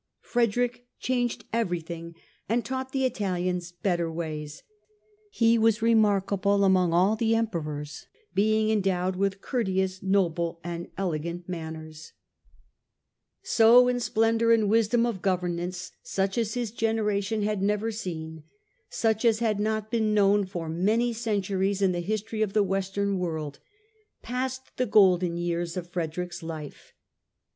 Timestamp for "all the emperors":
6.91-8.07